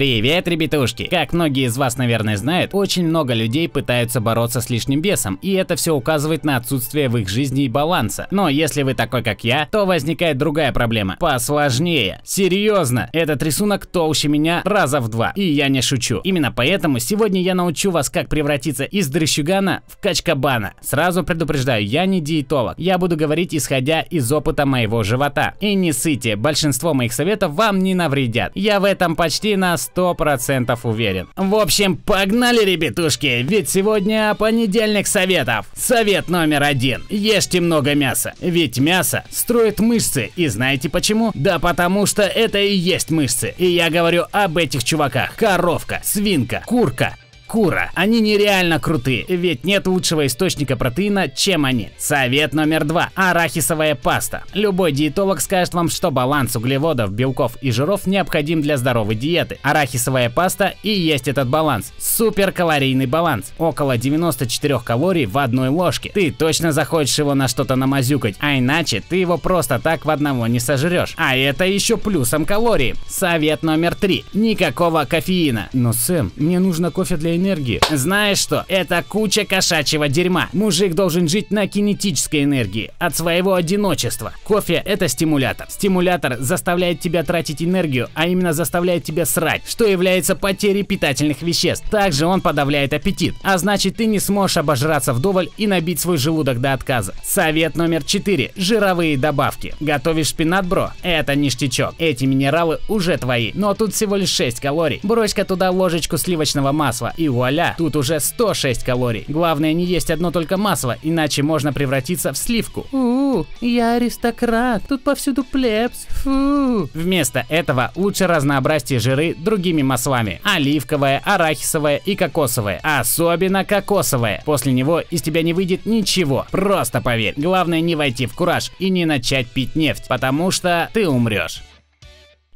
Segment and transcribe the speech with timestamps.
[0.00, 1.08] Привет, ребятушки!
[1.10, 5.52] Как многие из вас, наверное, знают, очень много людей пытаются бороться с лишним весом, и
[5.52, 8.26] это все указывает на отсутствие в их жизни баланса.
[8.30, 12.22] Но если вы такой, как я, то возникает другая проблема, посложнее.
[12.24, 16.22] Серьезно, этот рисунок толще меня раза в два, и я не шучу.
[16.24, 20.72] Именно поэтому сегодня я научу вас, как превратиться из дрыщугана в качкабана.
[20.80, 25.56] Сразу предупреждаю, я не диетолог, я буду говорить исходя из опыта моего живота.
[25.60, 28.52] И не сыте, большинство моих советов вам не навредят.
[28.54, 31.28] Я в этом почти на 100% уверен.
[31.36, 35.66] В общем, погнали, ребятушки, ведь сегодня понедельник советов.
[35.74, 37.04] Совет номер один.
[37.08, 40.30] Ешьте много мяса, ведь мясо строит мышцы.
[40.36, 41.30] И знаете почему?
[41.34, 43.54] Да потому что это и есть мышцы.
[43.58, 45.36] И я говорю об этих чуваках.
[45.36, 47.16] Коровка, свинка, курка,
[47.50, 47.90] Кура.
[47.96, 51.90] Они нереально крутые, ведь нет лучшего источника протеина, чем они.
[51.98, 53.10] Совет номер два.
[53.16, 54.44] Арахисовая паста.
[54.54, 59.58] Любой диетолог скажет вам, что баланс углеводов, белков и жиров необходим для здоровой диеты.
[59.64, 61.92] Арахисовая паста и есть этот баланс.
[61.98, 63.52] Суперкалорийный баланс.
[63.58, 66.12] Около 94 калорий в одной ложке.
[66.14, 70.46] Ты точно захочешь его на что-то намазюкать, а иначе ты его просто так в одного
[70.46, 71.14] не сожрешь.
[71.16, 72.94] А это еще плюсом калорий.
[73.08, 74.24] Совет номер три.
[74.34, 75.68] Никакого кофеина.
[75.72, 77.80] Но, Сэм, мне нужно кофе для энергии.
[77.90, 78.64] Знаешь что?
[78.68, 80.48] Это куча кошачьего дерьма.
[80.52, 84.32] Мужик должен жить на кинетической энергии, от своего одиночества.
[84.44, 85.66] Кофе– это стимулятор.
[85.70, 91.88] Стимулятор заставляет тебя тратить энергию, а именно заставляет тебя срать, что является потерей питательных веществ.
[91.90, 96.60] Также он подавляет аппетит, а значит ты не сможешь обожраться вдоволь и набить свой желудок
[96.60, 97.14] до отказа.
[97.24, 98.52] Совет номер 4.
[98.56, 99.74] Жировые добавки.
[99.80, 100.90] Готовишь шпинат, бро?
[101.02, 101.94] Это ништячок.
[101.98, 105.00] Эти минералы уже твои, но тут всего лишь 6 калорий.
[105.02, 109.24] Брось-ка туда ложечку сливочного масла и вуаля, тут уже 106 калорий.
[109.28, 112.86] Главное не есть одно только масло, иначе можно превратиться в сливку.
[112.92, 116.06] У, я аристократ, тут повсюду плебс.
[116.22, 116.88] Фу.
[116.94, 120.40] Вместо этого лучше разнообразьте жиры другими маслами.
[120.44, 122.80] Оливковое, арахисовое и кокосовое.
[122.82, 124.42] Особенно кокосовое.
[124.44, 126.46] После него из тебя не выйдет ничего.
[126.50, 127.34] Просто поверь.
[127.36, 131.62] Главное не войти в кураж и не начать пить нефть, потому что ты умрешь.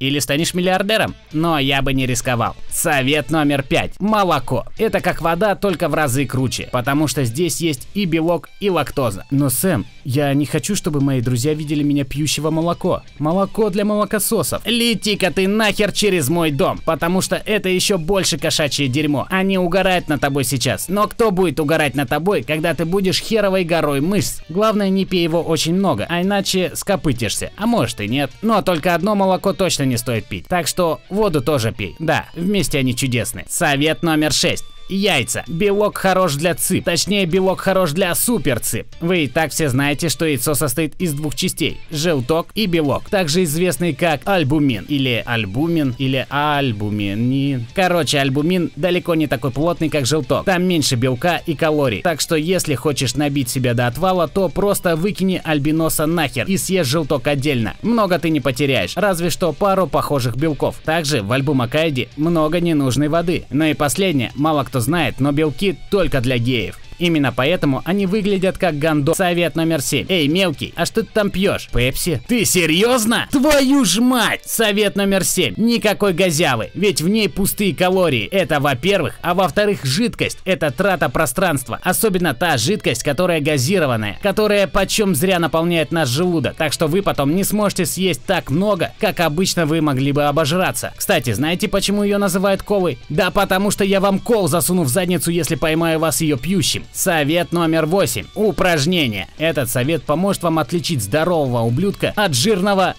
[0.00, 1.14] Или станешь миллиардером?
[1.32, 2.56] Но я бы не рисковал.
[2.68, 3.92] Совет номер пять.
[4.00, 4.66] Молоко.
[4.76, 9.24] Это как вода, только в разы круче, потому что здесь есть и белок, и лактоза.
[9.30, 13.02] Но, Сэм, я не хочу, чтобы мои друзья видели меня пьющего молоко.
[13.20, 14.62] Молоко для молокососов.
[14.66, 19.26] Лети-ка ты нахер через мой дом, потому что это еще больше кошачье дерьмо.
[19.30, 20.88] Они угорают на тобой сейчас.
[20.88, 24.40] Но кто будет угорать на тобой, когда ты будешь херовой горой мышц?
[24.48, 27.52] Главное, не пей его очень много, а иначе скопытишься.
[27.56, 28.32] А может и нет.
[28.42, 30.46] Но только одно молоко точно не стоит пить.
[30.48, 31.96] Так что воду тоже пей.
[31.98, 33.46] Да, вместе они чудесные.
[33.48, 34.64] Совет номер 6.
[34.88, 35.44] Яйца.
[35.46, 36.84] Белок хорош для цип.
[36.84, 38.86] Точнее, белок хорош для супер цип.
[39.00, 41.80] Вы и так все знаете, что яйцо состоит из двух частей.
[41.90, 43.08] Желток и белок.
[43.08, 44.84] Также известный как альбумин.
[44.88, 45.94] Или альбумин.
[45.98, 47.66] Или альбумин.
[47.74, 50.44] Короче, альбумин далеко не такой плотный, как желток.
[50.44, 52.02] Там меньше белка и калорий.
[52.02, 56.86] Так что если хочешь набить себя до отвала, то просто выкини альбиноса нахер и съешь
[56.86, 57.74] желток отдельно.
[57.82, 58.96] Много ты не потеряешь.
[58.96, 60.76] Разве что пару похожих белков.
[60.84, 63.44] Также в альбумакайде много ненужной воды.
[63.50, 64.30] Ну и последнее.
[64.34, 66.80] Мало кто кто знает, но белки только для геев.
[66.98, 69.14] Именно поэтому они выглядят как гандо.
[69.14, 70.06] Совет номер 7.
[70.08, 71.68] Эй, мелкий, а что ты там пьешь?
[71.72, 72.22] Пепси?
[72.26, 73.28] Ты серьезно?
[73.30, 74.42] Твою ж мать!
[74.44, 75.54] Совет номер 7.
[75.56, 78.26] Никакой газявы, ведь в ней пустые калории.
[78.26, 80.38] Это во-первых, а во-вторых, жидкость.
[80.44, 81.80] Это трата пространства.
[81.82, 86.56] Особенно та жидкость, которая газированная, которая почем зря наполняет наш желудок.
[86.56, 90.92] Так что вы потом не сможете съесть так много, как обычно вы могли бы обожраться.
[90.96, 92.98] Кстати, знаете, почему ее называют колой?
[93.08, 96.83] Да потому что я вам кол засуну в задницу, если поймаю вас ее пьющим.
[96.92, 98.26] Совет номер 8.
[98.34, 99.28] Упражнения.
[99.38, 102.94] Этот совет поможет вам отличить здорового ублюдка от жирного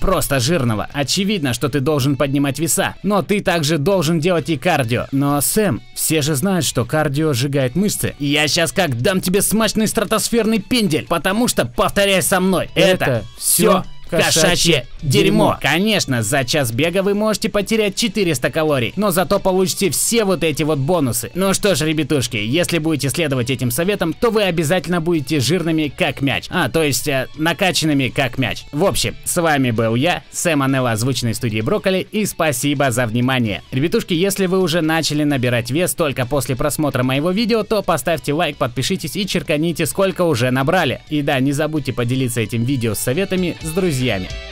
[0.00, 0.88] просто жирного.
[0.92, 5.06] Очевидно, что ты должен поднимать веса, но ты также должен делать и кардио.
[5.12, 8.14] Но, Сэм, все же знают, что кардио сжигает мышцы.
[8.18, 13.24] Я сейчас как дам тебе смачный стратосферный пендель, потому что, повторяй со мной, это, это
[13.38, 15.58] все кошачье дерьмо.
[15.60, 20.62] Конечно, за час бега вы можете потерять 400 калорий, но зато получите все вот эти
[20.62, 21.30] вот бонусы.
[21.34, 26.20] Ну что ж, ребятушки, если будете следовать этим советам, то вы обязательно будете жирными как
[26.20, 26.46] мяч.
[26.50, 28.64] А, то есть э, накачанными как мяч.
[28.72, 33.62] В общем, с вами был я, Сэм Анелла, озвученной студии Брокколи, и спасибо за внимание.
[33.70, 38.56] Ребятушки, если вы уже начали набирать вес только после просмотра моего видео, то поставьте лайк,
[38.56, 41.02] подпишитесь и черканите, сколько уже набрали.
[41.08, 44.50] И да, не забудьте поделиться этим видео с советами с друзьями друзьями.